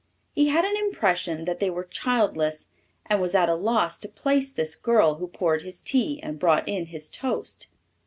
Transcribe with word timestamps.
He 0.33 0.47
had 0.47 0.65
an 0.65 0.75
impression 0.77 1.45
that 1.45 1.59
they 1.59 1.69
were 1.69 1.83
childless 1.83 2.69
and 3.05 3.21
was 3.21 3.35
at 3.35 3.49
a 3.49 3.53
loss 3.53 3.99
to 3.99 4.09
place 4.09 4.51
this 4.51 4.75
girl 4.75 5.17
who 5.19 5.27
poured 5.27 5.61
his 5.61 5.79
tea 5.79 6.19
and 6.23 6.39
brought 6.39 6.67
in 6.67 6.87
his 6.87 7.07
toast. 7.07 7.67